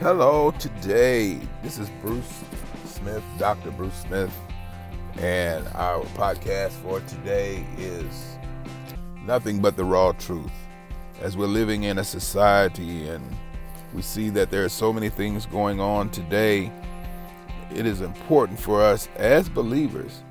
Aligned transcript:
Hello, 0.00 0.50
today. 0.58 1.38
This 1.62 1.78
is 1.78 1.88
Bruce 2.02 2.42
Smith, 2.84 3.22
Dr. 3.38 3.70
Bruce 3.70 3.94
Smith, 3.94 4.36
and 5.18 5.64
our 5.68 6.02
podcast 6.16 6.72
for 6.82 6.98
today 7.02 7.64
is 7.78 8.36
nothing 9.24 9.62
but 9.62 9.76
the 9.76 9.84
raw 9.84 10.10
truth. 10.10 10.50
As 11.22 11.36
we're 11.36 11.46
living 11.46 11.84
in 11.84 11.98
a 11.98 12.04
society 12.04 13.06
and 13.06 13.24
we 13.94 14.02
see 14.02 14.30
that 14.30 14.50
there 14.50 14.64
are 14.64 14.68
so 14.68 14.92
many 14.92 15.08
things 15.08 15.46
going 15.46 15.80
on 15.80 16.10
today, 16.10 16.72
it 17.72 17.86
is 17.86 18.00
important 18.00 18.58
for 18.58 18.82
us 18.82 19.08
as 19.14 19.48
believers 19.48 20.24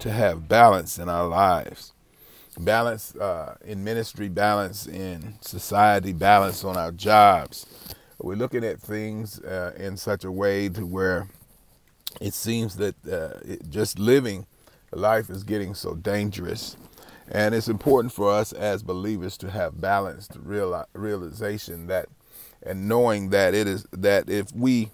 to 0.00 0.10
have 0.10 0.48
balance 0.48 0.98
in 0.98 1.08
our 1.08 1.28
lives. 1.28 1.92
Balance 2.58 3.14
uh, 3.14 3.56
in 3.64 3.84
ministry, 3.84 4.28
balance 4.28 4.88
in 4.88 5.36
society, 5.40 6.12
balance 6.12 6.64
on 6.64 6.76
our 6.76 6.90
jobs 6.90 7.64
we're 8.26 8.36
looking 8.36 8.64
at 8.64 8.80
things 8.80 9.40
uh, 9.40 9.72
in 9.76 9.96
such 9.96 10.24
a 10.24 10.32
way 10.32 10.68
to 10.70 10.84
where 10.84 11.28
it 12.20 12.34
seems 12.34 12.76
that 12.76 12.94
uh, 13.06 13.38
it, 13.44 13.68
just 13.70 13.98
living 13.98 14.46
life 14.92 15.30
is 15.30 15.44
getting 15.44 15.74
so 15.74 15.94
dangerous. 15.94 16.76
And 17.30 17.54
it's 17.54 17.68
important 17.68 18.12
for 18.12 18.30
us 18.30 18.52
as 18.52 18.82
believers 18.82 19.36
to 19.38 19.50
have 19.50 19.80
balanced 19.80 20.32
real, 20.40 20.84
realization 20.94 21.86
that 21.88 22.08
and 22.62 22.88
knowing 22.88 23.30
that 23.30 23.54
it 23.54 23.66
is 23.66 23.86
that 23.92 24.28
if 24.28 24.52
we 24.52 24.90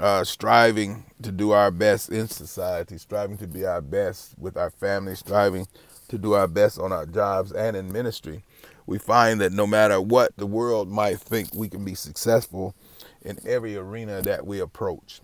are 0.00 0.24
striving 0.24 1.04
to 1.22 1.30
do 1.30 1.52
our 1.52 1.70
best 1.70 2.10
in 2.10 2.28
society, 2.28 2.98
striving 2.98 3.38
to 3.38 3.46
be 3.46 3.64
our 3.64 3.80
best 3.80 4.34
with 4.38 4.56
our 4.56 4.70
family, 4.70 5.14
striving 5.14 5.66
to 6.08 6.18
do 6.18 6.34
our 6.34 6.46
best 6.46 6.78
on 6.78 6.92
our 6.92 7.06
jobs 7.06 7.52
and 7.52 7.76
in 7.76 7.92
ministry, 7.92 8.42
we 8.86 8.98
find 8.98 9.40
that 9.40 9.52
no 9.52 9.66
matter 9.66 10.00
what 10.00 10.36
the 10.36 10.46
world 10.46 10.88
might 10.88 11.18
think, 11.18 11.52
we 11.54 11.68
can 11.68 11.84
be 11.84 11.94
successful 11.94 12.74
in 13.22 13.38
every 13.44 13.76
arena 13.76 14.22
that 14.22 14.46
we 14.46 14.60
approach. 14.60 15.20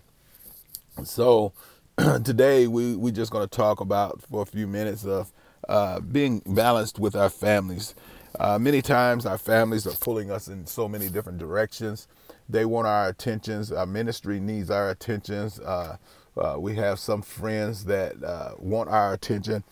So 1.03 1.53
today 2.23 2.67
we 2.67 2.95
we're 2.95 3.13
just 3.13 3.31
going 3.31 3.47
to 3.47 3.55
talk 3.55 3.79
about 3.79 4.21
for 4.21 4.41
a 4.41 4.45
few 4.45 4.67
minutes 4.67 5.05
of 5.05 5.31
uh, 5.69 6.01
being 6.01 6.41
balanced 6.45 6.99
with 6.99 7.15
our 7.15 7.29
families. 7.29 7.95
Uh, 8.39 8.57
many 8.59 8.81
times 8.81 9.25
our 9.25 9.37
families 9.37 9.87
are 9.87 9.95
pulling 10.01 10.31
us 10.31 10.47
in 10.47 10.65
so 10.65 10.89
many 10.89 11.07
different 11.07 11.37
directions. 11.37 12.07
They 12.49 12.65
want 12.65 12.87
our 12.87 13.07
attentions. 13.07 13.71
Our 13.71 13.85
ministry 13.85 14.39
needs 14.39 14.69
our 14.69 14.89
attentions. 14.89 15.59
Uh, 15.59 15.97
uh 16.35 16.55
we 16.59 16.75
have 16.75 16.99
some 16.99 17.21
friends 17.21 17.85
that 17.85 18.21
uh, 18.23 18.55
want 18.57 18.89
our 18.89 19.13
attention 19.13 19.63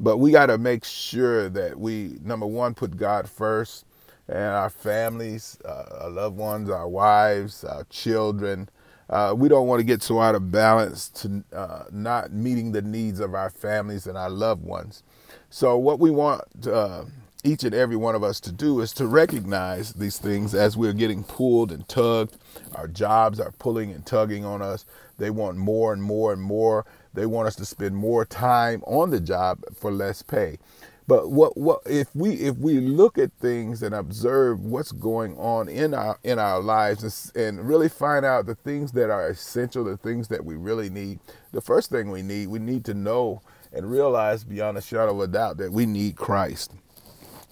but 0.00 0.18
we 0.18 0.30
got 0.30 0.46
to 0.46 0.58
make 0.58 0.84
sure 0.84 1.48
that 1.50 1.78
we, 1.78 2.18
number 2.22 2.46
one, 2.46 2.74
put 2.74 2.96
God 2.96 3.28
first 3.28 3.84
and 4.28 4.38
our 4.38 4.70
families, 4.70 5.58
uh, 5.64 5.84
our 6.02 6.10
loved 6.10 6.36
ones, 6.36 6.70
our 6.70 6.88
wives, 6.88 7.64
our 7.64 7.84
children. 7.90 8.68
Uh, 9.10 9.34
we 9.36 9.48
don't 9.48 9.66
want 9.66 9.80
to 9.80 9.84
get 9.84 10.02
so 10.02 10.20
out 10.20 10.34
of 10.34 10.50
balance 10.50 11.08
to 11.10 11.44
uh, 11.52 11.84
not 11.92 12.32
meeting 12.32 12.72
the 12.72 12.82
needs 12.82 13.20
of 13.20 13.34
our 13.34 13.50
families 13.50 14.06
and 14.06 14.16
our 14.16 14.30
loved 14.30 14.64
ones. 14.64 15.02
So, 15.50 15.76
what 15.76 16.00
we 16.00 16.10
want 16.10 16.42
uh, 16.66 17.04
each 17.44 17.64
and 17.64 17.74
every 17.74 17.96
one 17.96 18.14
of 18.14 18.24
us 18.24 18.40
to 18.40 18.52
do 18.52 18.80
is 18.80 18.92
to 18.94 19.06
recognize 19.06 19.92
these 19.92 20.18
things 20.18 20.54
as 20.54 20.76
we're 20.76 20.94
getting 20.94 21.22
pulled 21.22 21.70
and 21.70 21.86
tugged. 21.88 22.36
Our 22.74 22.88
jobs 22.88 23.38
are 23.38 23.52
pulling 23.52 23.92
and 23.92 24.04
tugging 24.06 24.44
on 24.44 24.62
us. 24.62 24.86
They 25.18 25.30
want 25.30 25.58
more 25.58 25.92
and 25.92 26.02
more 26.02 26.32
and 26.32 26.40
more. 26.42 26.86
They 27.14 27.26
want 27.26 27.48
us 27.48 27.56
to 27.56 27.64
spend 27.64 27.96
more 27.96 28.24
time 28.24 28.82
on 28.86 29.10
the 29.10 29.20
job 29.20 29.60
for 29.74 29.90
less 29.92 30.22
pay. 30.22 30.58
But 31.06 31.30
what 31.30 31.56
what 31.56 31.82
if 31.86 32.14
we 32.14 32.32
if 32.34 32.56
we 32.56 32.80
look 32.80 33.18
at 33.18 33.32
things 33.34 33.82
and 33.82 33.94
observe 33.94 34.60
what's 34.60 34.92
going 34.92 35.36
on 35.36 35.68
in 35.68 35.92
our 35.94 36.18
in 36.24 36.38
our 36.38 36.60
lives 36.60 37.32
and, 37.34 37.46
and 37.58 37.68
really 37.68 37.90
find 37.90 38.24
out 38.24 38.46
the 38.46 38.54
things 38.54 38.92
that 38.92 39.10
are 39.10 39.28
essential, 39.28 39.84
the 39.84 39.98
things 39.98 40.28
that 40.28 40.44
we 40.44 40.56
really 40.56 40.88
need. 40.88 41.20
The 41.52 41.60
first 41.60 41.90
thing 41.90 42.10
we 42.10 42.22
need, 42.22 42.48
we 42.48 42.58
need 42.58 42.86
to 42.86 42.94
know 42.94 43.42
and 43.72 43.90
realize 43.90 44.44
beyond 44.44 44.78
a 44.78 44.82
shadow 44.82 45.12
of 45.12 45.20
a 45.20 45.26
doubt 45.32 45.58
that 45.58 45.72
we 45.72 45.84
need 45.86 46.16
Christ 46.16 46.72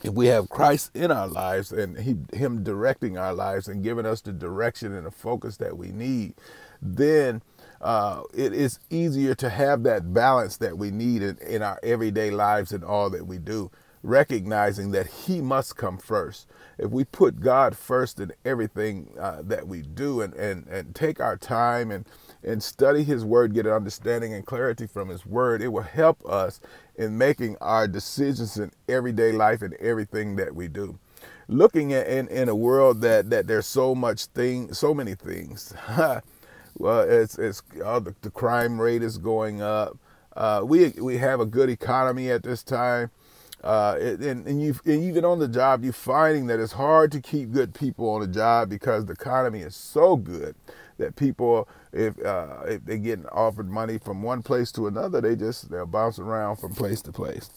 if 0.02 0.14
we 0.14 0.26
have 0.26 0.48
Christ 0.48 0.90
in 0.94 1.10
our 1.10 1.28
lives 1.28 1.72
and 1.72 1.98
he, 1.98 2.16
Him 2.36 2.62
directing 2.64 3.18
our 3.18 3.34
lives 3.34 3.68
and 3.68 3.84
giving 3.84 4.06
us 4.06 4.20
the 4.20 4.32
direction 4.32 4.92
and 4.92 5.06
the 5.06 5.10
focus 5.10 5.56
that 5.58 5.76
we 5.76 5.92
need, 5.92 6.34
then 6.80 7.42
uh, 7.82 8.22
it 8.34 8.54
is 8.54 8.80
easier 8.90 9.34
to 9.36 9.50
have 9.50 9.84
that 9.84 10.14
balance 10.14 10.58
that 10.58 10.78
we 10.78 10.90
need 10.92 11.22
in, 11.22 11.38
in 11.38 11.62
our 11.62 11.80
everyday 11.82 12.30
lives 12.30 12.72
and 12.72 12.84
all 12.84 13.10
that 13.10 13.26
we 13.26 13.38
do, 13.38 13.70
recognizing 14.02 14.92
that 14.92 15.08
He 15.08 15.40
must 15.42 15.76
come 15.76 15.98
first. 15.98 16.48
If 16.78 16.90
we 16.92 17.04
put 17.04 17.40
God 17.40 17.76
first 17.76 18.20
in 18.20 18.32
everything 18.44 19.14
uh, 19.20 19.42
that 19.44 19.68
we 19.68 19.82
do 19.82 20.22
and, 20.22 20.34
and, 20.34 20.66
and 20.68 20.94
take 20.94 21.20
our 21.20 21.36
time 21.38 21.90
and, 21.92 22.06
and 22.44 22.62
study 22.62 23.04
His 23.04 23.24
Word, 23.24 23.54
get 23.54 23.66
an 23.66 23.72
understanding 23.72 24.34
and 24.34 24.46
clarity 24.46 24.86
from 24.88 25.10
His 25.10 25.26
Word, 25.26 25.62
it 25.62 25.68
will 25.68 25.82
help 25.82 26.24
us 26.26 26.60
in 26.96 27.18
making 27.18 27.56
our 27.60 27.88
decisions 27.88 28.58
in 28.58 28.72
everyday 28.88 29.32
life 29.32 29.62
and 29.62 29.74
everything 29.74 30.36
that 30.36 30.54
we 30.54 30.68
do 30.68 30.98
looking 31.48 31.92
at 31.92 32.06
in, 32.08 32.28
in 32.28 32.48
a 32.48 32.56
world 32.56 33.02
that 33.02 33.30
that 33.30 33.46
there's 33.46 33.66
so 33.66 33.94
much 33.94 34.26
thing 34.26 34.72
so 34.72 34.94
many 34.94 35.14
things 35.14 35.74
well, 36.76 37.00
it's 37.00 37.38
it's 37.38 37.62
uh, 37.84 38.00
the, 38.00 38.14
the, 38.22 38.30
crime 38.30 38.80
rate 38.80 39.02
is 39.02 39.18
going 39.18 39.62
up. 39.62 39.98
Uh, 40.34 40.62
we 40.64 40.90
we 41.00 41.18
have 41.18 41.40
a 41.40 41.46
good 41.46 41.68
economy 41.68 42.30
at 42.30 42.42
this 42.42 42.62
time, 42.62 43.10
uh, 43.62 43.96
and 44.00 44.46
and 44.46 44.62
you 44.62 44.74
and 44.84 45.02
even 45.02 45.24
on 45.24 45.38
the 45.38 45.48
job, 45.48 45.84
you're 45.84 45.92
finding 45.92 46.46
that 46.46 46.58
it's 46.58 46.72
hard 46.72 47.12
to 47.12 47.20
keep 47.20 47.52
good 47.52 47.74
people 47.74 48.08
on 48.10 48.20
the 48.20 48.26
job 48.26 48.68
because 48.68 49.06
the 49.06 49.12
economy 49.12 49.60
is 49.60 49.76
so 49.76 50.16
good 50.16 50.54
that 50.98 51.16
people, 51.16 51.68
if 51.92 52.18
uh, 52.24 52.62
if 52.66 52.84
they 52.84 52.98
get 52.98 53.20
offered 53.30 53.68
money 53.68 53.98
from 53.98 54.22
one 54.22 54.42
place 54.42 54.72
to 54.72 54.86
another, 54.86 55.20
they 55.20 55.36
just 55.36 55.70
they'll 55.70 55.86
bounce 55.86 56.18
around 56.18 56.56
from 56.56 56.74
place 56.74 57.02
to 57.02 57.12
place. 57.12 57.50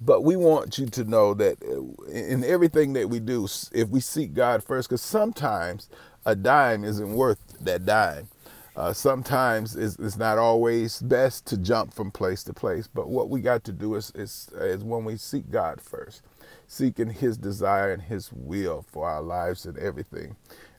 But 0.00 0.22
we 0.22 0.36
want 0.36 0.76
you 0.76 0.86
to 0.86 1.04
know 1.04 1.34
that 1.34 1.62
uh, 1.62 2.10
in 2.10 2.44
everything 2.44 2.92
that 2.94 3.08
we 3.08 3.20
do, 3.20 3.46
if 3.72 3.88
we 3.88 4.00
seek 4.00 4.34
God 4.34 4.64
first, 4.64 4.88
because 4.88 5.00
sometimes 5.00 5.88
a 6.26 6.34
dime 6.34 6.84
isn't 6.84 7.12
worth 7.14 7.56
that 7.60 7.84
dime. 7.84 8.28
Uh, 8.76 8.92
sometimes 8.92 9.76
it's, 9.76 9.96
it's, 10.00 10.16
not 10.16 10.36
always 10.36 11.00
best 11.00 11.46
to 11.46 11.56
jump 11.56 11.94
from 11.94 12.10
place 12.10 12.42
to 12.42 12.52
place, 12.52 12.88
but 12.92 13.08
what 13.08 13.30
we 13.30 13.40
got 13.40 13.62
to 13.62 13.70
do 13.70 13.94
is, 13.94 14.10
is, 14.16 14.50
is 14.56 14.82
when 14.82 15.04
we 15.04 15.16
seek 15.16 15.48
God 15.48 15.80
first, 15.80 16.22
seeking 16.66 17.10
His 17.10 17.36
desire 17.36 17.92
and 17.92 18.02
His 18.02 18.32
will 18.32 18.84
for 18.90 19.08
our 19.08 19.22
lives 19.22 19.64
and 19.64 19.78
everything. 19.78 20.34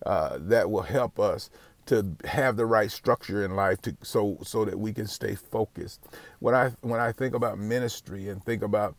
Uh, 0.06 0.38
that 0.42 0.70
will 0.70 0.82
help 0.82 1.20
us 1.20 1.50
to 1.86 2.16
have 2.26 2.58
the 2.58 2.66
right 2.66 2.92
structure 2.92 3.46
in 3.46 3.56
life 3.56 3.82
to 3.82 3.96
so 4.02 4.38
so 4.44 4.66
that 4.66 4.78
we 4.78 4.92
can 4.92 5.08
stay 5.08 5.36
focused. 5.36 6.02
When 6.40 6.54
I 6.54 6.72
when 6.82 7.00
I 7.00 7.12
think 7.12 7.34
about 7.34 7.58
ministry 7.58 8.30
and 8.30 8.44
think 8.44 8.62
about 8.62 8.96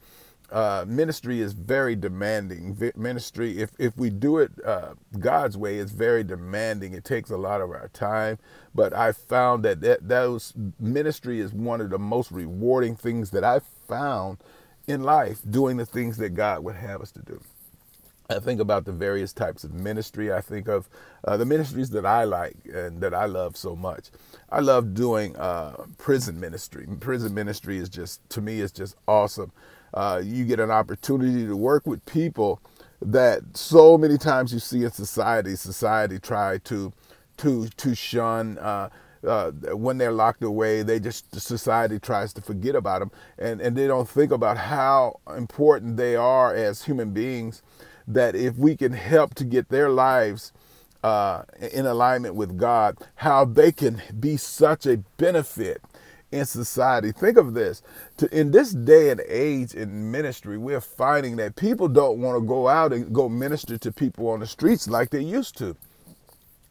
uh, 0.51 0.85
ministry 0.87 1.41
is 1.41 1.53
very 1.53 1.97
demanding. 1.97 2.93
Ministry, 2.97 3.59
if, 3.59 3.71
if 3.79 3.97
we 3.97 4.11
do 4.11 4.39
it 4.39 4.53
uh, 4.65 4.95
God's 5.19 5.57
way, 5.57 5.79
it's 5.79 5.93
very 5.93 6.25
demanding. 6.25 6.95
It 6.95 7.05
takes 7.05 7.31
a 7.31 7.37
lot 7.37 7.61
of 7.61 7.71
our 7.71 7.89
time. 7.93 8.39
But 8.75 8.93
I 8.93 9.13
found 9.13 9.65
that, 9.65 9.81
that 9.81 10.09
those 10.09 10.55
ministry 10.79 11.41
is 11.41 11.53
one 11.53 11.81
of 11.81 11.91
the 11.91 11.99
most 11.99 12.31
rewarding 12.31 12.97
things 12.97 13.31
that 13.31 13.45
I've 13.45 13.65
found 13.89 14.39
in 14.87 15.03
life, 15.03 15.41
doing 15.49 15.79
the 15.79 15.87
things 15.87 16.17
that 16.19 16.31
God 16.31 16.63
would 16.65 16.77
have 16.77 17.01
us 17.01 17.11
to 17.13 17.23
do. 17.23 17.41
I 18.29 18.41
think 18.41 18.61
about 18.61 18.85
the 18.85 18.93
various 18.93 19.33
types 19.33 19.65
of 19.65 19.73
ministry. 19.73 20.33
I 20.33 20.41
think 20.41 20.69
of 20.69 20.89
uh, 21.25 21.37
the 21.37 21.45
ministries 21.45 21.91
that 21.91 22.05
I 22.05 22.25
like 22.25 22.57
and 22.73 23.01
that 23.01 23.15
I 23.15 23.27
love 23.27 23.57
so 23.57 23.77
much. 23.77 24.11
I 24.51 24.61
love 24.61 24.95
doing 24.95 25.37
uh, 25.37 25.85
prison 25.99 26.41
ministry. 26.41 26.87
Prison 27.01 27.35
ministry 27.35 27.79
is 27.79 27.89
just, 27.89 28.29
to 28.31 28.41
me, 28.41 28.61
is 28.61 28.73
just 28.73 28.97
awesome 29.07 29.53
uh, 29.97 30.23
you 30.23 30.45
get 30.45 30.61
an 30.61 30.71
opportunity 30.71 31.47
to 31.47 31.57
work 31.57 31.87
with 31.87 32.05
people 32.07 32.61
that 33.03 33.43
so 33.57 33.99
many 33.99 34.19
times 34.19 34.53
you 34.53 34.61
see 34.61 34.85
in 34.85 34.93
society. 34.93 35.57
Society 35.57 36.19
try 36.21 36.59
to 36.59 36.93
to 37.39 37.69
to 37.69 37.95
shun. 37.97 38.59
Uh, 38.59 38.91
uh, 39.27 39.51
when 39.73 39.99
they're 39.99 40.13
locked 40.13 40.45
away, 40.45 40.83
they 40.83 41.01
just 41.01 41.35
society 41.41 41.99
tries 41.99 42.33
to 42.35 42.43
forget 42.43 42.77
about 42.77 43.01
them, 43.01 43.11
and 43.39 43.61
and 43.61 43.77
they 43.77 43.89
don't 43.89 44.09
think 44.09 44.31
about 44.31 44.59
how 44.59 45.19
important 45.37 45.97
they 45.97 46.15
are 46.15 46.55
as 46.55 46.85
human 46.85 47.13
beings. 47.13 47.63
That 48.07 48.37
if 48.37 48.57
we 48.57 48.77
can 48.77 48.93
help 48.93 49.35
to 49.37 49.45
get 49.45 49.71
their 49.71 49.91
lives 49.91 50.53
uh, 51.03 51.45
in 51.73 51.87
alignment 51.87 52.37
with 52.37 52.59
God, 52.59 52.99
how 53.17 53.47
they 53.47 53.73
can 53.73 54.03
be 54.21 54.37
such 54.37 54.87
a 54.87 54.99
benefit 55.17 55.83
in 56.33 56.45
society. 56.47 57.13
Think 57.13 57.39
of 57.39 57.55
this. 57.55 57.83
In 58.33 58.51
this 58.53 58.73
day 58.73 59.11
and 59.11 59.23
age 59.29 59.75
in 59.75 60.11
ministry, 60.11 60.59
we're 60.59 60.81
finding 60.81 61.37
that 61.37 61.57
people 61.57 61.89
don't 61.89 62.21
want 62.21 62.43
to 62.43 62.47
go 62.47 62.69
out 62.69 62.93
and 62.93 63.13
go 63.15 63.29
minister 63.29 63.79
to 63.79 63.93
people 63.93 64.29
on 64.31 64.41
the 64.41 64.47
streets 64.47 64.89
like 64.89 65.11
they 65.11 65.23
used 65.23 65.59
to. 65.59 65.77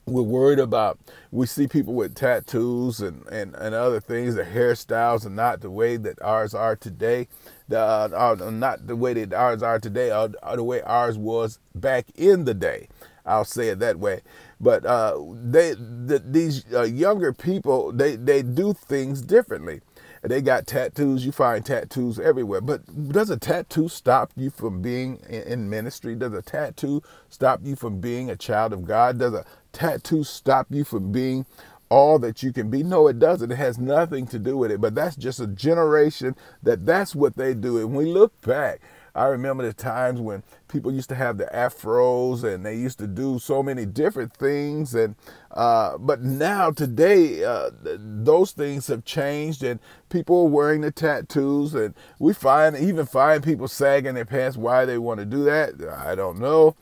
we're 0.07 0.21
worried 0.21 0.59
about 0.59 0.99
we 1.31 1.47
see 1.47 1.67
people 1.67 1.93
with 1.93 2.15
tattoos 2.15 3.01
and, 3.01 3.25
and, 3.27 3.55
and 3.55 3.75
other 3.75 3.99
things 3.99 4.35
The 4.35 4.43
hairstyles 4.43 5.25
are 5.25 5.31
not 5.31 5.61
the 5.61 5.71
way 5.71 5.97
that 5.97 6.21
ours 6.21 6.53
are 6.53 6.75
today 6.75 7.27
the, 7.69 7.79
uh, 7.79 8.09
are 8.13 8.51
not 8.51 8.87
the 8.87 8.95
way 8.95 9.13
that 9.15 9.33
ours 9.33 9.63
are 9.63 9.79
today 9.79 10.11
or, 10.11 10.31
or, 10.43 10.57
the 10.57 10.63
way 10.63 10.81
ours 10.83 11.17
was 11.17 11.59
back 11.75 12.07
in 12.15 12.45
the 12.45 12.53
day 12.53 12.89
i'll 13.25 13.45
say 13.45 13.69
it 13.69 13.79
that 13.79 13.99
way 13.99 14.21
but 14.59 14.85
uh, 14.85 15.19
they 15.43 15.73
the, 15.73 16.23
these 16.25 16.65
uh, 16.73 16.83
younger 16.83 17.33
people 17.33 17.91
they, 17.91 18.15
they 18.15 18.41
do 18.41 18.73
things 18.73 19.21
differently 19.21 19.81
they 20.23 20.41
got 20.41 20.67
tattoos. 20.67 21.25
You 21.25 21.31
find 21.31 21.65
tattoos 21.65 22.19
everywhere. 22.19 22.61
But 22.61 23.11
does 23.11 23.29
a 23.29 23.37
tattoo 23.37 23.89
stop 23.89 24.31
you 24.35 24.49
from 24.49 24.81
being 24.81 25.19
in 25.29 25.69
ministry? 25.69 26.15
Does 26.15 26.33
a 26.33 26.41
tattoo 26.41 27.03
stop 27.29 27.61
you 27.63 27.75
from 27.75 27.99
being 27.99 28.29
a 28.29 28.35
child 28.35 28.73
of 28.73 28.85
God? 28.85 29.19
Does 29.19 29.33
a 29.33 29.45
tattoo 29.71 30.23
stop 30.23 30.67
you 30.69 30.83
from 30.83 31.11
being 31.11 31.45
all 31.89 32.17
that 32.19 32.41
you 32.41 32.51
can 32.51 32.69
be? 32.71 32.81
No, 32.83 33.07
it 33.07 33.19
doesn't. 33.19 33.51
It 33.51 33.57
has 33.57 33.77
nothing 33.77 34.25
to 34.27 34.39
do 34.39 34.57
with 34.57 34.71
it. 34.71 34.81
But 34.81 34.95
that's 34.95 35.15
just 35.15 35.39
a 35.39 35.47
generation 35.47 36.35
that 36.63 36.85
that's 36.85 37.15
what 37.15 37.37
they 37.37 37.53
do. 37.53 37.77
And 37.77 37.95
we 37.95 38.05
look 38.05 38.39
back, 38.41 38.81
I 39.15 39.27
remember 39.27 39.65
the 39.65 39.73
times 39.73 40.19
when 40.19 40.43
people 40.67 40.91
used 40.91 41.07
to 41.09 41.15
have 41.15 41.37
the 41.37 41.45
afros 41.45 42.43
and 42.43 42.65
they 42.65 42.75
used 42.75 42.99
to 42.99 43.07
do 43.07 43.39
so 43.39 43.63
many 43.63 43.85
different 43.85 44.33
things. 44.33 44.93
And 44.93 45.15
uh, 45.51 45.97
but 45.97 46.21
now 46.21 46.71
today, 46.71 47.43
uh, 47.45 47.71
those 47.81 48.51
things 48.51 48.87
have 48.87 49.05
changed, 49.05 49.63
and 49.63 49.79
people 50.09 50.41
are 50.41 50.49
wearing 50.49 50.81
the 50.81 50.91
tattoos, 50.91 51.73
and 51.73 51.93
we 52.19 52.33
find 52.33 52.75
even 52.75 53.05
find 53.05 53.41
people 53.41 53.69
sagging 53.69 54.15
their 54.15 54.25
pants. 54.25 54.57
Why 54.57 54.83
they 54.83 54.97
want 54.97 55.21
to 55.21 55.25
do 55.25 55.45
that, 55.45 55.75
I 55.97 56.13
don't 56.15 56.39
know. 56.39 56.75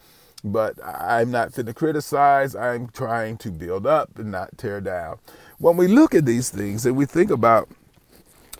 But 0.44 0.78
I'm 0.84 1.32
not 1.32 1.54
fit 1.54 1.68
to 1.68 1.74
criticize. 1.74 2.54
I'm 2.56 2.90
trying 2.90 3.38
to 3.38 3.52
build 3.52 3.88
up 3.88 4.18
and 4.20 4.32
not 4.32 4.58
tear 4.58 4.82
down. 4.82 5.20
When 5.58 5.78
we 5.78 5.88
look 5.88 6.14
at 6.14 6.26
these 6.26 6.50
things 6.50 6.86
and 6.86 6.98
we 6.98 7.06
think 7.06 7.32
about 7.32 7.70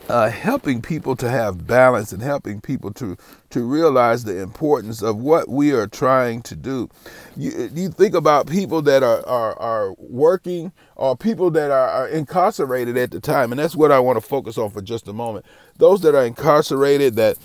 uh, 0.08 0.30
helping 0.30 0.82
people 0.82 1.16
to 1.16 1.28
have 1.28 1.66
balance 1.66 2.12
and 2.12 2.22
helping 2.22 2.60
people 2.60 2.92
to 2.92 3.16
to 3.50 3.62
realize 3.62 4.24
the 4.24 4.40
importance 4.40 5.00
of 5.00 5.16
what 5.16 5.48
we 5.48 5.70
are 5.72 5.86
trying 5.86 6.42
to 6.42 6.56
do. 6.56 6.88
You, 7.36 7.70
you 7.72 7.88
think 7.88 8.14
about 8.14 8.48
people 8.48 8.82
that 8.82 9.04
are, 9.04 9.24
are, 9.28 9.56
are 9.60 9.94
working 9.96 10.72
or 10.96 11.16
people 11.16 11.52
that 11.52 11.70
are, 11.70 11.88
are 11.88 12.08
incarcerated 12.08 12.96
at 12.96 13.12
the 13.12 13.20
time, 13.20 13.52
and 13.52 13.58
that's 13.60 13.76
what 13.76 13.92
I 13.92 14.00
want 14.00 14.16
to 14.16 14.20
focus 14.20 14.58
on 14.58 14.70
for 14.70 14.82
just 14.82 15.06
a 15.06 15.12
moment. 15.12 15.46
Those 15.78 16.00
that 16.00 16.16
are 16.16 16.24
incarcerated 16.24 17.14
that 17.14 17.38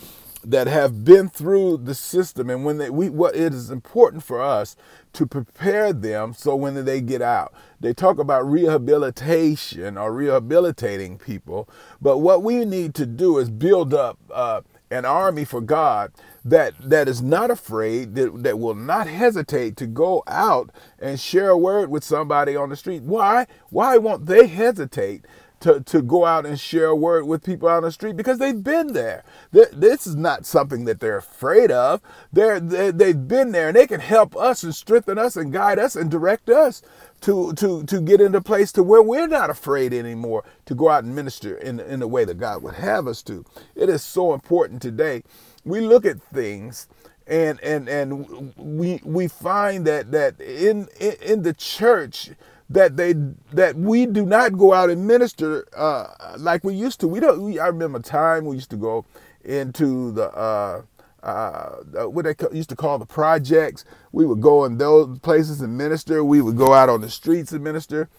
that 0.43 0.67
have 0.67 1.03
been 1.03 1.29
through 1.29 1.77
the 1.77 1.95
system 1.95 2.49
and 2.49 2.65
when 2.65 2.77
they 2.77 2.89
we 2.89 3.09
what 3.09 3.35
it 3.35 3.53
is 3.53 3.69
important 3.69 4.23
for 4.23 4.41
us 4.41 4.75
to 5.13 5.25
prepare 5.27 5.91
them 5.93 6.33
so 6.33 6.55
when 6.55 6.85
they 6.85 7.01
get 7.01 7.21
out. 7.21 7.53
They 7.79 7.93
talk 7.93 8.19
about 8.19 8.49
rehabilitation 8.49 9.97
or 9.97 10.13
rehabilitating 10.13 11.17
people 11.17 11.69
but 12.01 12.19
what 12.19 12.43
we 12.43 12.65
need 12.65 12.95
to 12.95 13.05
do 13.05 13.37
is 13.37 13.49
build 13.49 13.93
up 13.93 14.17
uh, 14.33 14.61
an 14.91 15.05
army 15.05 15.45
for 15.45 15.61
god 15.61 16.11
that 16.43 16.73
that 16.79 17.07
is 17.07 17.21
not 17.21 17.51
afraid 17.51 18.15
that, 18.15 18.43
that 18.43 18.59
will 18.59 18.75
not 18.75 19.07
hesitate 19.07 19.75
to 19.77 19.87
go 19.87 20.23
out 20.27 20.69
and 20.99 21.19
share 21.19 21.49
a 21.49 21.57
word 21.57 21.89
with 21.89 22.03
somebody 22.03 22.55
on 22.55 22.69
the 22.69 22.75
street. 22.75 23.03
Why? 23.03 23.45
Why 23.69 23.97
won't 23.97 24.25
they 24.25 24.47
hesitate 24.47 25.25
to, 25.61 25.81
to 25.81 26.01
go 26.01 26.25
out 26.25 26.45
and 26.45 26.59
share 26.59 26.87
a 26.87 26.95
word 26.95 27.25
with 27.25 27.43
people 27.43 27.69
on 27.69 27.83
the 27.83 27.91
street 27.91 28.15
because 28.17 28.37
they've 28.37 28.63
been 28.63 28.93
there. 28.93 29.23
This 29.51 30.07
is 30.07 30.15
not 30.15 30.45
something 30.45 30.85
that 30.85 30.99
they're 30.99 31.17
afraid 31.17 31.71
of. 31.71 32.01
They're, 32.31 32.59
they've 32.59 33.27
been 33.27 33.51
there 33.51 33.69
and 33.69 33.77
they 33.77 33.87
can 33.87 33.99
help 33.99 34.35
us 34.35 34.63
and 34.63 34.73
strengthen 34.73 35.17
us 35.17 35.35
and 35.35 35.53
guide 35.53 35.79
us 35.79 35.95
and 35.95 36.09
direct 36.09 36.49
us 36.49 36.81
to, 37.21 37.53
to, 37.53 37.83
to 37.83 38.01
get 38.01 38.21
into 38.21 38.41
place 38.41 38.71
to 38.73 38.83
where 38.83 39.03
we're 39.03 39.27
not 39.27 39.49
afraid 39.49 39.93
anymore 39.93 40.43
to 40.65 40.75
go 40.75 40.89
out 40.89 41.03
and 41.03 41.15
minister 41.15 41.57
in, 41.57 41.79
in 41.79 41.99
the 41.99 42.07
way 42.07 42.25
that 42.25 42.39
God 42.39 42.63
would 42.63 42.75
have 42.75 43.07
us 43.07 43.21
to. 43.23 43.45
It 43.75 43.89
is 43.89 44.03
so 44.03 44.33
important 44.33 44.81
today. 44.81 45.23
We 45.65 45.81
look 45.81 46.05
at 46.05 46.21
things 46.21 46.87
and 47.27 47.59
and 47.61 47.87
and 47.87 48.53
we 48.57 48.99
we 49.03 49.27
find 49.27 49.85
that 49.85 50.11
that 50.11 50.41
in 50.41 50.87
in, 50.99 51.13
in 51.21 51.43
the 51.43 51.53
church 51.53 52.31
that 52.69 52.97
they 52.97 53.13
that 53.53 53.75
we 53.75 54.05
do 54.05 54.25
not 54.25 54.57
go 54.57 54.73
out 54.73 54.89
and 54.89 55.07
minister 55.07 55.67
uh, 55.75 56.07
like 56.37 56.63
we 56.63 56.75
used 56.75 56.99
to. 57.01 57.07
We 57.07 57.19
don't. 57.19 57.41
We, 57.41 57.59
I 57.59 57.67
remember 57.67 57.99
a 57.99 58.01
time 58.01 58.45
we 58.45 58.55
used 58.57 58.69
to 58.71 58.77
go 58.77 59.05
into 59.43 60.11
the 60.11 60.29
uh, 60.31 60.81
uh, 61.23 61.69
what 62.09 62.25
they 62.25 62.35
used 62.55 62.69
to 62.69 62.75
call 62.75 62.99
the 62.99 63.05
projects. 63.05 63.85
We 64.11 64.25
would 64.25 64.41
go 64.41 64.65
in 64.65 64.77
those 64.77 65.19
places 65.19 65.61
and 65.61 65.77
minister. 65.77 66.23
We 66.23 66.41
would 66.41 66.57
go 66.57 66.73
out 66.73 66.89
on 66.89 67.01
the 67.01 67.09
streets 67.09 67.51
and 67.51 67.63
minister. 67.63 68.09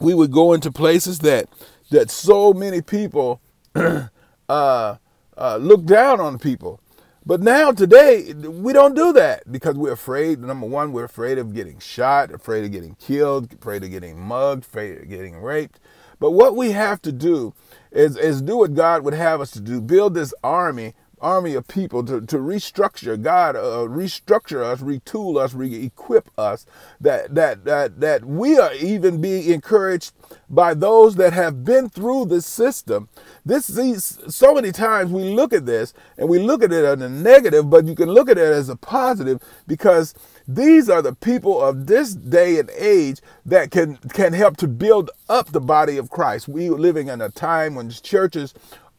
We 0.00 0.14
would 0.14 0.32
go 0.32 0.52
into 0.52 0.72
places 0.72 1.20
that 1.20 1.48
that 1.90 2.10
so 2.10 2.52
many 2.52 2.82
people 2.82 3.40
uh, 3.74 4.08
uh, 4.48 5.56
look 5.58 5.84
down 5.84 6.20
on 6.20 6.38
people. 6.38 6.80
But 7.26 7.40
now 7.40 7.72
today 7.72 8.34
we 8.34 8.74
don't 8.74 8.94
do 8.94 9.12
that 9.14 9.50
because 9.50 9.76
we're 9.76 9.92
afraid. 9.92 10.40
Number 10.40 10.66
one, 10.66 10.92
we're 10.92 11.04
afraid 11.04 11.38
of 11.38 11.54
getting 11.54 11.78
shot, 11.78 12.30
afraid 12.30 12.64
of 12.64 12.72
getting 12.72 12.96
killed, 12.96 13.54
afraid 13.54 13.82
of 13.82 13.90
getting 13.90 14.20
mugged, 14.20 14.64
afraid 14.64 14.98
of 14.98 15.08
getting 15.08 15.38
raped. 15.38 15.80
But 16.20 16.32
what 16.32 16.54
we 16.54 16.72
have 16.72 17.00
to 17.02 17.12
do 17.12 17.54
is, 17.90 18.18
is 18.18 18.42
do 18.42 18.58
what 18.58 18.74
God 18.74 19.04
would 19.04 19.14
have 19.14 19.40
us 19.40 19.50
to 19.52 19.60
do: 19.60 19.80
build 19.80 20.12
this 20.14 20.34
army 20.44 20.94
army 21.20 21.54
of 21.54 21.68
people 21.68 22.04
to, 22.04 22.20
to 22.20 22.38
restructure 22.38 23.20
God, 23.20 23.56
uh, 23.56 23.86
restructure 23.88 24.62
us, 24.62 24.80
retool 24.80 25.38
us, 25.40 25.54
re-equip 25.54 26.30
us. 26.38 26.66
That 27.00 27.34
that 27.34 27.64
that 27.64 28.00
that 28.00 28.24
we 28.24 28.58
are 28.58 28.74
even 28.74 29.20
being 29.20 29.50
encouraged 29.50 30.12
by 30.48 30.74
those 30.74 31.16
that 31.16 31.32
have 31.32 31.64
been 31.64 31.88
through 31.88 32.26
the 32.26 32.42
system. 32.42 33.08
This 33.44 33.68
these 33.68 34.18
so 34.28 34.54
many 34.54 34.72
times 34.72 35.12
we 35.12 35.34
look 35.34 35.52
at 35.52 35.66
this 35.66 35.94
and 36.18 36.28
we 36.28 36.38
look 36.38 36.62
at 36.62 36.72
it 36.72 36.84
as 36.84 37.00
a 37.00 37.08
negative, 37.08 37.70
but 37.70 37.86
you 37.86 37.94
can 37.94 38.10
look 38.10 38.28
at 38.28 38.38
it 38.38 38.44
as 38.52 38.68
a 38.68 38.76
positive 38.76 39.42
because 39.66 40.14
these 40.46 40.88
are 40.88 41.02
the 41.02 41.14
people 41.14 41.60
of 41.62 41.86
this 41.86 42.14
day 42.14 42.58
and 42.58 42.70
age 42.76 43.20
that 43.44 43.70
can 43.70 43.96
can 44.12 44.32
help 44.32 44.56
to 44.58 44.68
build 44.68 45.10
up 45.28 45.52
the 45.52 45.60
body 45.60 45.96
of 45.96 46.10
Christ. 46.10 46.48
We 46.48 46.68
are 46.68 46.72
living 46.78 47.08
in 47.08 47.20
a 47.20 47.30
time 47.30 47.74
when 47.74 47.90
churches 47.90 48.54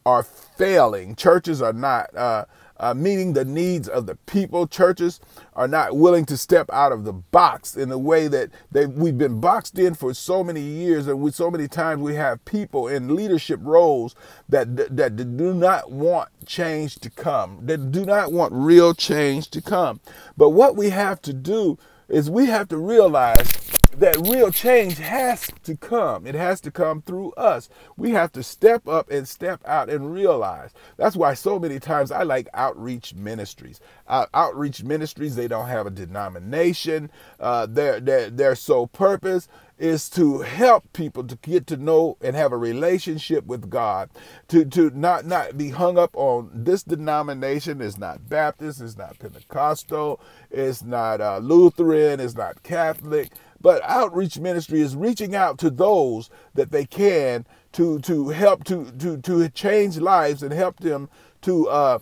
are 0.05 0.23
failing. 0.23 1.15
Churches 1.15 1.61
are 1.61 1.73
not 1.73 2.15
uh, 2.15 2.45
uh, 2.77 2.93
meeting 2.93 3.33
the 3.33 3.45
needs 3.45 3.87
of 3.87 4.05
the 4.05 4.15
people. 4.15 4.67
Churches 4.67 5.19
are 5.55 5.67
not 5.67 5.95
willing 5.95 6.25
to 6.25 6.37
step 6.37 6.69
out 6.71 6.91
of 6.91 7.05
the 7.05 7.13
box 7.13 7.75
in 7.75 7.89
the 7.89 7.97
way 7.97 8.27
that 8.27 8.49
they 8.71 8.85
we've 8.85 9.17
been 9.17 9.39
boxed 9.39 9.79
in 9.79 9.95
for 9.95 10.13
so 10.13 10.43
many 10.43 10.61
years, 10.61 11.07
and 11.07 11.19
we 11.21 11.31
so 11.31 11.49
many 11.49 11.67
times 11.67 12.01
we 12.01 12.15
have 12.15 12.43
people 12.45 12.87
in 12.87 13.15
leadership 13.15 13.59
roles 13.63 14.15
that 14.49 14.95
that 14.95 15.15
do 15.15 15.53
not 15.53 15.91
want 15.91 16.29
change 16.45 16.95
to 16.95 17.09
come. 17.09 17.59
That 17.63 17.91
do 17.91 18.05
not 18.05 18.31
want 18.31 18.53
real 18.53 18.93
change 18.93 19.49
to 19.51 19.61
come. 19.61 20.01
But 20.37 20.49
what 20.49 20.75
we 20.75 20.89
have 20.91 21.21
to 21.23 21.33
do 21.33 21.79
is 22.07 22.29
we 22.29 22.45
have 22.47 22.67
to 22.67 22.77
realize 22.77 23.74
that 23.99 24.17
real 24.27 24.51
change 24.51 24.97
has 24.97 25.49
to 25.63 25.77
come. 25.77 26.27
It 26.27 26.35
has 26.35 26.59
to 26.61 26.71
come 26.71 27.01
through 27.01 27.31
us. 27.33 27.69
We 27.97 28.11
have 28.11 28.31
to 28.33 28.43
step 28.43 28.87
up 28.87 29.09
and 29.09 29.27
step 29.27 29.61
out 29.65 29.89
and 29.89 30.13
realize. 30.13 30.71
That's 30.97 31.15
why 31.15 31.33
so 31.33 31.59
many 31.59 31.79
times 31.79 32.11
I 32.11 32.23
like 32.23 32.47
outreach 32.53 33.13
ministries. 33.13 33.79
Uh, 34.07 34.25
outreach 34.33 34.83
ministries, 34.83 35.35
they 35.35 35.47
don't 35.47 35.67
have 35.67 35.87
a 35.87 35.91
denomination. 35.91 37.09
Uh, 37.39 37.65
their, 37.65 37.99
their, 37.99 38.55
sole 38.55 38.87
purpose 38.87 39.47
is 39.77 40.09
to 40.09 40.39
help 40.39 40.91
people 40.93 41.23
to 41.25 41.35
get 41.41 41.67
to 41.67 41.75
know 41.75 42.17
and 42.21 42.35
have 42.35 42.53
a 42.53 42.57
relationship 42.57 43.45
with 43.45 43.69
God, 43.69 44.09
to, 44.47 44.63
to 44.63 44.89
not, 44.91 45.25
not 45.25 45.57
be 45.57 45.69
hung 45.69 45.97
up 45.97 46.15
on 46.15 46.49
this 46.53 46.83
denomination 46.83 47.81
is 47.81 47.97
not 47.97 48.29
Baptist, 48.29 48.79
it's 48.79 48.97
not 48.97 49.19
Pentecostal, 49.19 50.21
it's 50.49 50.81
not 50.81 51.19
uh, 51.19 51.39
Lutheran, 51.39 52.19
it's 52.21 52.35
not 52.35 52.63
Catholic. 52.63 53.31
But 53.65 53.81
outreach 53.81 54.37
ministry 54.37 54.79
is 54.79 54.95
reaching 54.95 55.33
out 55.33 55.57
to 55.57 55.71
those 55.71 56.29
that 56.53 56.69
they 56.69 56.85
can 56.85 57.47
to 57.71 57.97
to 58.01 58.29
help 58.29 58.63
to 58.65 58.91
to 58.91 59.17
to 59.17 59.49
change 59.49 59.97
lives 59.97 60.43
and 60.43 60.53
help 60.53 60.81
them 60.81 61.09
to 61.41 61.67
uh, 61.69 61.97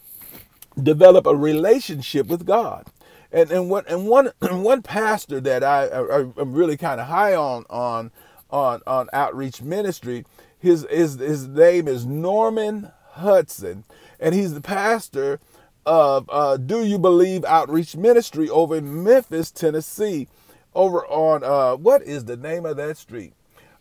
develop 0.78 1.26
a 1.26 1.34
relationship 1.34 2.28
with 2.28 2.46
God. 2.46 2.88
And 3.32 3.50
and 3.50 3.70
what 3.70 3.90
and 3.90 4.10
one 4.10 4.34
one 4.42 4.82
pastor 4.82 5.40
that 5.40 5.64
I, 5.64 5.86
I 5.86 6.20
am 6.20 6.52
really 6.52 6.76
kind 6.76 7.00
of 7.00 7.08
high 7.08 7.34
on 7.34 7.64
on 7.70 8.12
on 8.52 8.82
on 8.86 9.08
outreach 9.14 9.62
ministry. 9.62 10.26
His 10.60 10.86
his 10.90 11.14
his 11.14 11.48
name 11.48 11.88
is 11.88 12.06
Norman 12.06 12.92
Hudson, 13.12 13.86
and 14.20 14.36
he's 14.36 14.54
the 14.54 14.60
pastor 14.60 15.40
of 15.86 16.30
uh, 16.30 16.58
Do 16.58 16.86
You 16.86 17.00
Believe 17.00 17.46
Outreach 17.46 17.96
Ministry 17.96 18.50
over 18.50 18.76
in 18.76 19.02
Memphis, 19.02 19.50
Tennessee 19.50 20.28
over 20.76 21.06
on 21.08 21.44
uh, 21.44 21.76
what 21.76 22.04
is 22.04 22.26
the 22.26 22.38
name 22.38 22.66
of 22.66 22.78
that 22.78 22.98
street? 22.98 23.34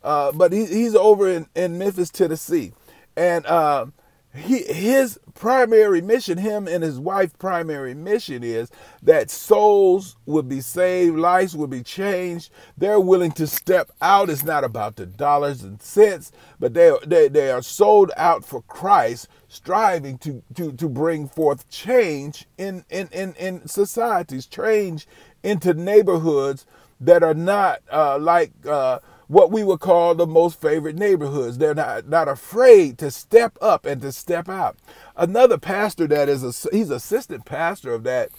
Uh, 0.02 0.32
but 0.32 0.52
he, 0.52 0.66
he's 0.66 0.94
over 0.94 1.28
in, 1.28 1.46
in 1.54 1.78
Memphis, 1.78 2.10
Tennessee, 2.10 2.72
and 3.16 3.46
uh, 3.46 3.86
he, 4.34 4.62
his 4.62 5.18
primary 5.34 6.00
mission, 6.00 6.38
him 6.38 6.66
and 6.66 6.82
his 6.82 6.98
wife' 6.98 7.38
primary 7.38 7.94
mission 7.94 8.42
is 8.42 8.70
that 9.02 9.30
souls 9.30 10.16
would 10.24 10.48
be 10.48 10.60
saved, 10.60 11.18
lives 11.18 11.54
would 11.54 11.68
be 11.68 11.82
changed. 11.82 12.50
They're 12.78 13.00
willing 13.00 13.32
to 13.32 13.46
step 13.46 13.90
out. 14.00 14.30
It's 14.30 14.42
not 14.44 14.64
about 14.64 14.96
the 14.96 15.04
dollars 15.04 15.62
and 15.62 15.82
cents, 15.82 16.32
but 16.58 16.72
they, 16.72 16.90
they, 17.06 17.28
they 17.28 17.50
are 17.50 17.62
sold 17.62 18.10
out 18.16 18.44
for 18.44 18.62
Christ, 18.62 19.28
striving 19.48 20.16
to, 20.18 20.42
to, 20.54 20.72
to 20.72 20.88
bring 20.88 21.28
forth 21.28 21.68
change 21.68 22.46
in, 22.56 22.84
in, 22.88 23.08
in, 23.12 23.34
in 23.34 23.68
societies, 23.68 24.46
change 24.46 25.06
into 25.42 25.74
neighborhoods 25.74 26.64
that 27.02 27.22
are 27.22 27.34
not 27.34 27.80
uh, 27.90 28.18
like 28.18 28.52
uh, 28.66 29.00
what 29.26 29.50
we 29.50 29.64
would 29.64 29.80
call 29.80 30.14
the 30.14 30.26
most 30.26 30.60
favorite 30.60 30.96
neighborhoods. 30.96 31.58
They're 31.58 31.74
not, 31.74 32.08
not 32.08 32.28
afraid 32.28 32.98
to 32.98 33.10
step 33.10 33.58
up 33.60 33.84
and 33.84 34.00
to 34.02 34.12
step 34.12 34.48
out. 34.48 34.76
Another 35.16 35.58
pastor 35.58 36.06
that 36.06 36.28
is 36.28 36.42
a, 36.44 36.70
he's 36.70 36.90
assistant 36.90 37.44
pastor 37.44 37.92
of 37.92 38.04
that 38.04 38.30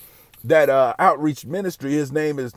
that 0.46 0.70
uh, 0.70 0.94
outreach 1.00 1.46
ministry. 1.46 1.94
His 1.94 2.12
name 2.12 2.40
is 2.40 2.54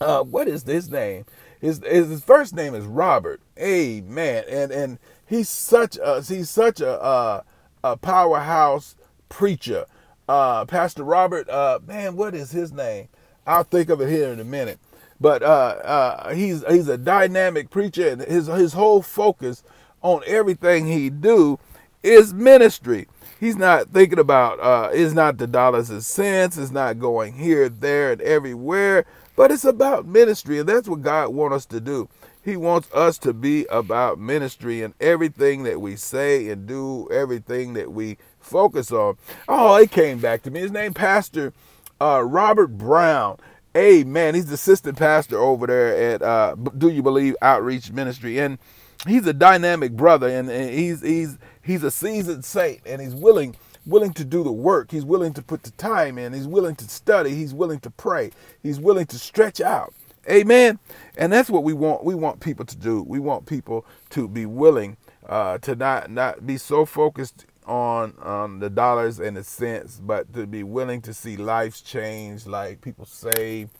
uh, 0.00 0.22
what 0.22 0.48
is 0.48 0.64
his 0.64 0.90
name? 0.90 1.24
His, 1.60 1.80
his 1.84 2.22
first 2.24 2.54
name 2.54 2.74
is 2.74 2.84
Robert. 2.84 3.40
Amen. 3.58 4.44
And 4.48 4.72
and 4.72 4.98
he's 5.26 5.48
such 5.48 5.98
a 6.02 6.22
he's 6.22 6.50
such 6.50 6.80
a 6.80 7.04
a, 7.04 7.44
a 7.84 7.96
powerhouse 7.96 8.96
preacher. 9.28 9.86
Uh, 10.28 10.64
pastor 10.64 11.04
Robert. 11.04 11.48
Uh, 11.48 11.80
man, 11.86 12.16
what 12.16 12.34
is 12.34 12.52
his 12.52 12.72
name? 12.72 13.08
I'll 13.46 13.64
think 13.64 13.90
of 13.90 14.00
it 14.00 14.08
here 14.08 14.32
in 14.32 14.40
a 14.40 14.44
minute. 14.44 14.78
But 15.22 15.44
uh, 15.44 15.46
uh, 15.84 16.34
he's 16.34 16.64
he's 16.68 16.88
a 16.88 16.98
dynamic 16.98 17.70
preacher, 17.70 18.08
and 18.08 18.22
his 18.22 18.48
his 18.48 18.74
whole 18.74 19.02
focus 19.02 19.64
on 20.02 20.22
everything 20.26 20.88
he 20.88 21.10
do 21.10 21.60
is 22.02 22.34
ministry. 22.34 23.08
He's 23.40 23.56
not 23.56 23.90
thinking 23.92 24.18
about 24.18 24.60
uh, 24.60 24.90
not 25.14 25.38
the 25.38 25.46
dollars 25.46 25.90
and 25.90 26.04
cents. 26.04 26.58
It's 26.58 26.72
not 26.72 26.98
going 26.98 27.34
here, 27.34 27.68
there, 27.68 28.12
and 28.12 28.22
everywhere. 28.22 29.06
But 29.36 29.52
it's 29.52 29.64
about 29.64 30.06
ministry, 30.06 30.58
and 30.60 30.68
that's 30.68 30.88
what 30.88 31.02
God 31.02 31.30
wants 31.30 31.56
us 31.56 31.66
to 31.66 31.80
do. 31.80 32.08
He 32.44 32.56
wants 32.56 32.92
us 32.92 33.18
to 33.18 33.32
be 33.32 33.66
about 33.66 34.18
ministry 34.18 34.82
and 34.82 34.94
everything 35.00 35.62
that 35.64 35.80
we 35.80 35.96
say 35.96 36.48
and 36.50 36.66
do, 36.66 37.08
everything 37.12 37.74
that 37.74 37.92
we 37.92 38.18
focus 38.40 38.92
on. 38.92 39.16
Oh, 39.48 39.76
it 39.76 39.92
came 39.92 40.18
back 40.18 40.42
to 40.42 40.50
me. 40.50 40.60
His 40.60 40.72
name, 40.72 40.94
Pastor 40.94 41.52
uh, 42.00 42.22
Robert 42.24 42.76
Brown. 42.78 43.38
Amen. 43.76 44.34
He's 44.34 44.46
the 44.46 44.54
assistant 44.54 44.98
pastor 44.98 45.38
over 45.38 45.66
there 45.66 46.14
at 46.14 46.22
uh, 46.22 46.56
Do 46.76 46.90
You 46.90 47.02
Believe 47.02 47.36
Outreach 47.40 47.90
Ministry, 47.90 48.38
and 48.38 48.58
he's 49.06 49.26
a 49.26 49.32
dynamic 49.32 49.92
brother, 49.92 50.28
and, 50.28 50.50
and 50.50 50.70
he's 50.70 51.00
he's 51.00 51.38
he's 51.62 51.82
a 51.82 51.90
seasoned 51.90 52.44
saint, 52.44 52.80
and 52.84 53.00
he's 53.00 53.14
willing 53.14 53.56
willing 53.86 54.12
to 54.12 54.24
do 54.24 54.44
the 54.44 54.52
work. 54.52 54.90
He's 54.90 55.04
willing 55.04 55.32
to 55.34 55.42
put 55.42 55.62
the 55.62 55.70
time 55.72 56.18
in. 56.18 56.34
He's 56.34 56.46
willing 56.46 56.76
to 56.76 56.88
study. 56.88 57.34
He's 57.34 57.54
willing 57.54 57.80
to 57.80 57.90
pray. 57.90 58.30
He's 58.62 58.78
willing 58.78 59.06
to 59.06 59.18
stretch 59.18 59.60
out. 59.60 59.94
Amen. 60.30 60.78
And 61.16 61.32
that's 61.32 61.50
what 61.50 61.64
we 61.64 61.72
want. 61.72 62.04
We 62.04 62.14
want 62.14 62.40
people 62.40 62.64
to 62.66 62.76
do. 62.76 63.02
We 63.02 63.18
want 63.18 63.46
people 63.46 63.84
to 64.10 64.28
be 64.28 64.46
willing 64.46 64.98
uh, 65.26 65.58
to 65.58 65.74
not 65.74 66.10
not 66.10 66.46
be 66.46 66.58
so 66.58 66.84
focused 66.84 67.46
on 67.66 68.14
on 68.20 68.58
the 68.58 68.70
dollars 68.70 69.20
and 69.20 69.36
the 69.36 69.44
cents, 69.44 70.00
but 70.02 70.32
to 70.34 70.46
be 70.46 70.62
willing 70.62 71.00
to 71.02 71.14
see 71.14 71.36
lives 71.36 71.80
change, 71.80 72.46
like 72.46 72.80
people 72.80 73.04
saved, 73.04 73.70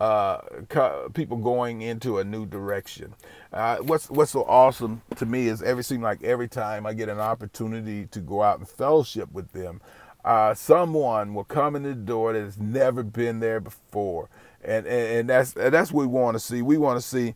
uh, 0.00 0.38
people 1.14 1.36
going 1.36 1.82
into 1.82 2.18
a 2.18 2.24
new 2.24 2.46
direction. 2.46 3.14
Uh, 3.52 3.78
what's 3.78 4.10
what's 4.10 4.32
so 4.32 4.44
awesome 4.44 5.02
to 5.16 5.26
me 5.26 5.48
is 5.48 5.62
every 5.62 5.82
seem 5.82 6.02
like 6.02 6.22
every 6.22 6.48
time 6.48 6.86
I 6.86 6.94
get 6.94 7.08
an 7.08 7.20
opportunity 7.20 8.06
to 8.06 8.20
go 8.20 8.42
out 8.42 8.58
and 8.58 8.68
fellowship 8.68 9.30
with 9.32 9.52
them, 9.52 9.80
uh, 10.24 10.54
someone 10.54 11.34
will 11.34 11.44
come 11.44 11.74
in 11.76 11.82
the 11.82 11.94
door 11.94 12.32
that 12.32 12.40
has 12.40 12.58
never 12.58 13.02
been 13.02 13.40
there 13.40 13.60
before, 13.60 14.28
and 14.62 14.86
and, 14.86 15.18
and 15.18 15.28
that's 15.30 15.54
and 15.56 15.72
that's 15.72 15.90
what 15.90 16.02
we 16.02 16.06
want 16.06 16.36
to 16.36 16.40
see. 16.40 16.62
We 16.62 16.78
want 16.78 17.00
to 17.00 17.06
see 17.06 17.34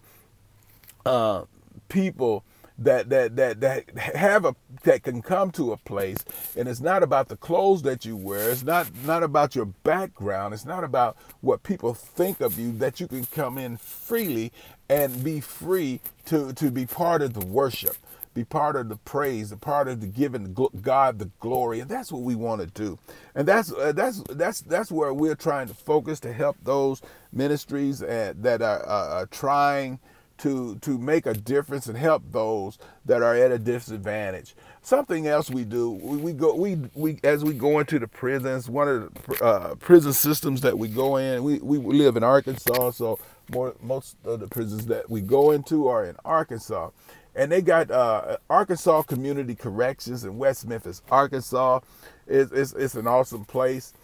uh, 1.04 1.44
people 1.88 2.44
that 2.78 3.10
that 3.10 3.36
that 3.36 3.60
that 3.60 3.98
have 3.98 4.44
a 4.44 4.56
that 4.84 5.02
can 5.04 5.22
come 5.22 5.50
to 5.52 5.72
a 5.72 5.76
place 5.78 6.18
and 6.56 6.68
it's 6.68 6.80
not 6.80 7.02
about 7.02 7.28
the 7.28 7.36
clothes 7.36 7.82
that 7.82 8.04
you 8.04 8.16
wear. 8.16 8.50
It's 8.50 8.64
not 8.64 8.88
not 9.04 9.22
about 9.22 9.54
your 9.56 9.66
background. 9.66 10.54
It's 10.54 10.66
not 10.66 10.84
about 10.84 11.16
what 11.40 11.62
people 11.62 11.94
think 11.94 12.40
of 12.40 12.58
you 12.58 12.72
that 12.78 13.00
you 13.00 13.08
can 13.08 13.26
come 13.26 13.58
in 13.58 13.76
freely 13.76 14.52
and 14.88 15.24
be 15.24 15.40
free 15.40 16.00
to 16.26 16.52
to 16.54 16.70
be 16.70 16.86
part 16.86 17.22
of 17.22 17.34
the 17.34 17.46
worship 17.46 17.96
be 18.34 18.44
part 18.44 18.76
of 18.76 18.88
the 18.88 18.96
praise, 18.96 19.52
a 19.52 19.56
part 19.56 19.88
of 19.88 20.00
the 20.00 20.06
giving 20.06 20.54
God 20.80 21.18
the 21.18 21.30
glory, 21.40 21.80
and 21.80 21.90
that's 21.90 22.10
what 22.10 22.22
we 22.22 22.34
want 22.34 22.60
to 22.62 22.66
do. 22.68 22.98
And 23.34 23.46
that's 23.46 23.72
uh, 23.72 23.92
that's 23.92 24.22
that's 24.30 24.60
that's 24.62 24.90
where 24.90 25.14
we're 25.14 25.34
trying 25.36 25.68
to 25.68 25.74
focus 25.74 26.20
to 26.20 26.32
help 26.32 26.56
those 26.62 27.02
ministries 27.32 28.02
uh, 28.02 28.32
that 28.38 28.62
are, 28.62 28.88
uh, 28.88 29.08
are 29.20 29.26
trying 29.26 30.00
to 30.42 30.76
to 30.76 30.98
make 30.98 31.26
a 31.26 31.34
difference 31.34 31.86
and 31.86 31.96
help 31.96 32.22
those 32.30 32.78
that 33.06 33.22
are 33.22 33.34
at 33.34 33.52
a 33.52 33.58
disadvantage. 33.58 34.54
Something 34.82 35.26
else 35.26 35.50
we 35.50 35.64
do, 35.64 35.90
we, 35.90 36.16
we 36.18 36.32
go 36.32 36.54
we 36.54 36.78
we 36.94 37.18
as 37.24 37.44
we 37.44 37.54
go 37.54 37.78
into 37.78 37.98
the 37.98 38.08
prisons. 38.08 38.68
One 38.68 38.88
of 38.88 39.14
the 39.14 39.44
uh, 39.44 39.74
prison 39.76 40.12
systems 40.12 40.60
that 40.62 40.78
we 40.78 40.88
go 40.88 41.16
in, 41.16 41.44
we 41.44 41.58
we 41.58 41.78
live 41.78 42.16
in 42.16 42.24
Arkansas, 42.24 42.92
so 42.92 43.18
more 43.52 43.74
most 43.80 44.16
of 44.24 44.40
the 44.40 44.48
prisons 44.48 44.86
that 44.86 45.08
we 45.08 45.20
go 45.20 45.52
into 45.52 45.88
are 45.88 46.04
in 46.04 46.16
Arkansas. 46.24 46.90
And 47.34 47.50
they 47.50 47.62
got 47.62 47.90
uh, 47.90 48.36
Arkansas 48.50 49.02
Community 49.02 49.54
Corrections 49.54 50.24
in 50.24 50.36
West 50.36 50.66
Memphis, 50.66 51.00
Arkansas. 51.10 51.80
It's, 52.26 52.52
it's, 52.52 52.72
it's 52.74 52.94
an 52.94 53.06
awesome 53.06 53.46
place. 53.46 53.94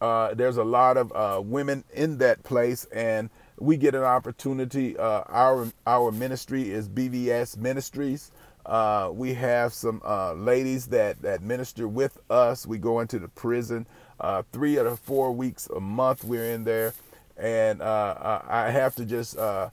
Uh, 0.00 0.34
there's 0.34 0.56
a 0.56 0.64
lot 0.64 0.96
of 0.96 1.12
uh, 1.12 1.40
women 1.42 1.82
in 1.94 2.18
that 2.18 2.44
place, 2.44 2.84
and 2.94 3.28
we 3.58 3.76
get 3.76 3.94
an 3.94 4.02
opportunity. 4.02 4.96
Uh, 4.96 5.22
our 5.28 5.68
our 5.86 6.12
ministry 6.12 6.70
is 6.70 6.88
BVS 6.88 7.56
Ministries. 7.56 8.30
Uh, 8.64 9.10
we 9.12 9.34
have 9.34 9.72
some 9.72 10.02
uh, 10.04 10.32
ladies 10.34 10.86
that 10.88 11.22
that 11.22 11.42
minister 11.42 11.88
with 11.88 12.18
us. 12.30 12.66
We 12.66 12.78
go 12.78 13.00
into 13.00 13.18
the 13.18 13.28
prison 13.28 13.86
uh, 14.20 14.42
three 14.52 14.76
of 14.76 14.98
four 15.00 15.32
weeks 15.32 15.68
a 15.74 15.80
month. 15.80 16.24
We're 16.24 16.52
in 16.52 16.64
there, 16.64 16.92
and 17.36 17.80
uh, 17.80 18.40
I 18.46 18.70
have 18.70 18.94
to 18.96 19.04
just 19.04 19.38
uh, 19.38 19.70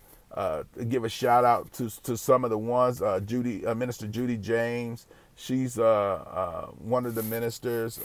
give 0.87 1.03
a 1.03 1.09
shout 1.09 1.43
out 1.43 1.73
to 1.73 1.89
to 2.03 2.15
some 2.17 2.43
of 2.43 2.51
the 2.51 2.57
ones. 2.57 3.01
Judy, 3.25 3.63
Minister 3.75 4.07
Judy 4.07 4.37
James. 4.37 5.07
She's 5.35 5.77
one 5.77 7.05
of 7.05 7.15
the 7.15 7.23
ministers. 7.23 7.99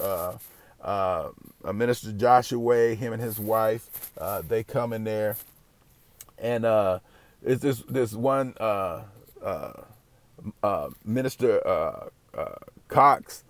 Minister 1.75 2.13
Joshua, 2.13 2.95
him 2.95 3.13
and 3.13 3.23
his 3.23 3.39
wife, 3.39 4.11
they 4.49 4.65
come 4.65 4.93
in 4.93 5.05
there 5.05 5.37
and 6.41 6.65
uh, 6.65 6.99
it's 7.43 7.63
this 7.63 7.83
this 7.89 8.13
one 8.13 8.55
uh, 8.61 9.03
uh, 9.43 9.73
uh 10.63 10.91
minister 11.05 11.67
uh, 11.67 12.09
uh, 12.37 12.55
Cox. 12.89 13.45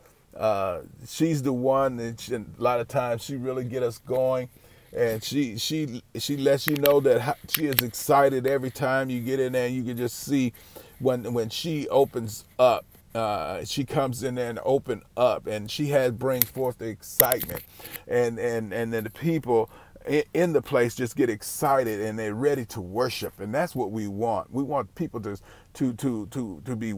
she's 1.07 1.43
the 1.43 1.53
one 1.53 1.97
that 1.97 2.21
she, 2.21 2.35
a 2.35 2.45
lot 2.59 2.81
of 2.81 2.89
times 2.89 3.23
she 3.23 3.37
really 3.37 3.65
get 3.65 3.83
us 3.83 3.99
going, 3.99 4.49
and 4.97 5.23
she 5.23 5.59
she 5.59 6.03
she 6.19 6.37
lets 6.37 6.67
you 6.67 6.77
know 6.77 7.01
that 7.01 7.39
she 7.49 7.67
is 7.67 7.81
excited 7.83 8.47
every 8.47 8.71
time 8.71 9.11
you 9.11 9.21
get 9.21 9.41
in 9.41 9.53
there. 9.53 9.69
You 9.69 9.83
can 9.85 9.97
just 9.97 10.19
see 10.21 10.53
when 10.99 11.33
when 11.33 11.49
she 11.49 11.89
opens 11.89 12.45
up 12.59 12.85
uh, 13.15 13.65
she 13.65 13.85
comes 13.85 14.23
in 14.23 14.35
there 14.35 14.51
and 14.51 14.61
open 14.65 15.03
up 15.17 15.47
and 15.47 15.71
she 15.71 15.87
has 15.89 16.13
brings 16.13 16.45
forth 16.45 16.79
the 16.79 16.87
excitement 16.87 17.63
and 18.07 18.39
and 18.39 18.73
and 18.73 18.93
then 18.93 19.05
the 19.05 19.11
people 19.11 19.71
in 20.09 20.53
the 20.53 20.63
place 20.63 20.95
just 20.95 21.17
get 21.17 21.29
excited 21.29 22.01
and 22.01 22.19
they're 22.19 22.35
ready 22.35 22.65
to 22.67 22.81
worship. 22.81 23.39
And 23.41 23.55
that's 23.55 23.75
what 23.75 23.91
we 23.93 24.09
want. 24.09 24.53
We 24.53 24.63
want 24.63 24.95
people 24.95 25.21
to 25.21 25.37
to 25.75 25.93
to 25.95 26.27
to 26.27 26.63
to 26.65 26.77
be 26.77 26.95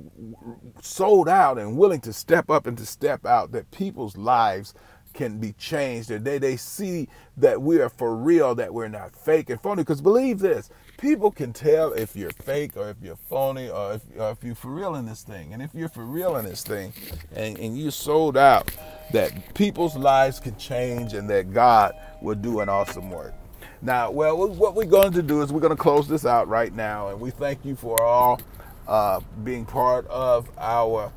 sold 0.81 1.29
out 1.29 1.59
and 1.59 1.77
willing 1.77 2.01
to 2.03 2.13
step 2.13 2.51
up 2.51 2.67
and 2.67 2.79
to 2.79 2.87
step 2.87 3.27
out 3.27 3.53
that 3.53 3.71
people's 3.71 4.17
lives 4.17 4.75
can 5.13 5.39
be 5.39 5.53
changed 5.55 6.13
and 6.13 6.25
they 6.25 6.39
they 6.39 6.57
see 6.57 7.09
that 7.37 7.61
we 7.61 7.81
are 7.81 7.89
for 7.89 8.15
real 8.15 8.55
that 8.55 8.73
we're 8.73 8.89
not 8.89 9.15
fake 9.15 9.51
and 9.51 9.61
phony. 9.61 9.83
Because 9.83 10.01
believe 10.01 10.39
this 10.39 10.71
people 10.99 11.31
can 11.31 11.53
tell 11.53 11.93
if 11.93 12.15
you're 12.15 12.31
fake 12.31 12.77
or 12.77 12.91
if 12.91 12.97
you're 13.03 13.17
phony 13.17 13.69
or 13.69 13.95
if, 13.95 14.03
or 14.17 14.31
if 14.31 14.45
you're 14.45 14.55
for 14.55 14.71
real 14.71 14.95
in 14.95 15.07
this 15.07 15.23
thing. 15.23 15.53
And 15.53 15.61
if 15.63 15.75
you're 15.75 15.89
for 15.89 16.05
real 16.05 16.37
in 16.37 16.45
this 16.45 16.63
thing 16.63 16.93
and, 17.35 17.59
and 17.59 17.77
you're 17.77 17.91
sold 17.91 18.37
out 18.37 18.71
that 19.13 19.55
people's 19.55 19.97
lives 19.97 20.39
can 20.39 20.57
change 20.57 21.15
and 21.15 21.29
that 21.29 21.53
god 21.53 21.95
will 22.21 22.35
do 22.35 22.61
an 22.61 22.69
awesome 22.69 23.11
work. 23.11 23.35
Now, 23.83 24.11
well, 24.11 24.49
what 24.49 24.75
we're 24.75 24.85
going 24.85 25.13
to 25.13 25.23
do 25.23 25.43
is 25.43 25.53
we're 25.53 25.61
going 25.61 25.77
to 25.77 25.83
close 25.83 26.07
this 26.09 26.27
out 26.27 26.49
right 26.49 26.75
now, 26.75 27.09
and 27.09 27.21
we 27.21 27.31
thank 27.31 27.65
you 27.65 27.77
for 27.77 28.01
all 28.03 28.41
uh, 28.87 29.21
being 29.43 29.65
part 29.65 30.07
of 30.09 30.51
our 30.59 31.13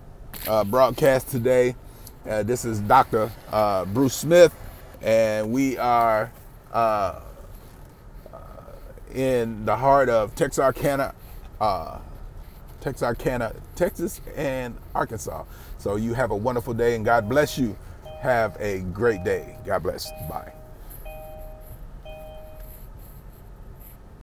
uh, 0.48 0.64
broadcast 0.64 1.30
today. 1.30 1.76
Uh, 2.28 2.44
this 2.44 2.64
is 2.66 2.80
Dr. 2.82 3.32
Uh, 3.52 3.86
Bruce 3.86 4.16
Smith, 4.16 4.54
and 5.02 5.52
we 5.52 5.78
are 5.78 6.32
uh, 6.72 7.20
uh, 8.34 8.40
in 9.14 9.66
the 9.66 9.76
heart 9.76 10.10
of 10.10 10.34
Texarkana, 10.36 11.14
Texarkana, 12.82 13.54
Texas, 13.76 14.22
and 14.36 14.76
Arkansas. 14.96 15.44
So 15.80 15.98
you 15.98 16.14
have 16.14 16.32
a 16.32 16.36
wonderful 16.36 16.74
day 16.74 16.96
and 16.96 17.04
God 17.04 17.28
bless 17.28 17.58
you. 17.58 17.76
Have 18.22 18.56
a 18.60 18.80
great 18.94 19.24
day. 19.26 19.58
God 19.66 19.84
bless. 19.84 20.10
Bye. 20.30 20.54